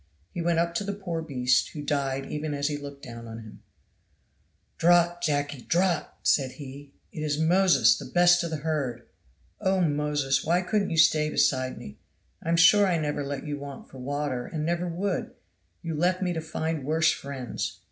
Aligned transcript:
He 0.33 0.41
went 0.41 0.57
up 0.57 0.73
to 0.73 0.83
the 0.83 0.95
poor 0.95 1.21
beast, 1.21 1.69
who 1.73 1.83
died 1.83 2.25
even 2.25 2.55
as 2.55 2.69
he 2.69 2.75
looked 2.77 3.03
down 3.03 3.27
on 3.27 3.37
him. 3.37 3.61
"Drought, 4.79 5.21
Jacky! 5.21 5.61
drought!" 5.61 6.09
said 6.23 6.53
he 6.53 6.91
"it 7.11 7.19
is 7.19 7.37
Moses, 7.37 7.95
the 7.99 8.05
best 8.05 8.43
of 8.43 8.49
the 8.49 8.57
herd. 8.65 9.05
Oh, 9.59 9.79
Moses, 9.79 10.43
why 10.43 10.63
couldn't 10.63 10.89
you 10.89 10.97
stay 10.97 11.29
beside 11.29 11.77
me? 11.77 11.99
I'm 12.41 12.57
sure 12.57 12.87
I 12.87 12.97
never 12.97 13.23
let 13.23 13.45
you 13.45 13.59
want 13.59 13.91
for 13.91 13.99
water, 13.99 14.47
and 14.47 14.65
never 14.65 14.87
would 14.87 15.35
you 15.83 15.93
left 15.93 16.19
me 16.23 16.33
to 16.33 16.41
find 16.41 16.83
worse 16.83 17.11
friends!" 17.11 17.79